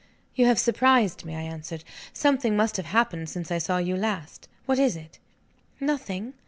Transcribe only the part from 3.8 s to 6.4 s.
last. What is it?" "Nothing."